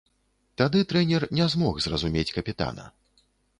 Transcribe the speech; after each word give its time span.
Тады 0.61 0.81
трэнер 0.93 1.27
не 1.41 1.45
змог 1.55 1.79
зразумець 1.89 2.27
капітана. 2.41 2.91